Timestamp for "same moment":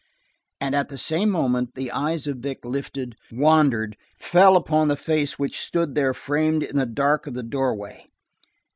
0.97-1.75